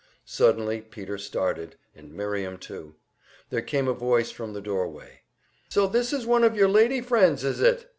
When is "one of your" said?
6.25-6.69